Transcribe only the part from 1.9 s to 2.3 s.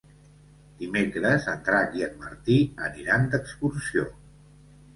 i en